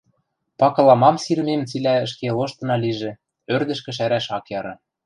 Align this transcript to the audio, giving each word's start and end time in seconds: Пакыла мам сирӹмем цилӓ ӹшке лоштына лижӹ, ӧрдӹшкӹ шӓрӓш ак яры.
Пакыла 0.59 0.95
мам 1.03 1.15
сирӹмем 1.23 1.61
цилӓ 1.69 1.93
ӹшке 2.05 2.27
лоштына 2.37 2.75
лижӹ, 2.83 3.11
ӧрдӹшкӹ 3.53 3.91
шӓрӓш 3.97 4.25
ак 4.37 4.45
яры. 4.57 4.73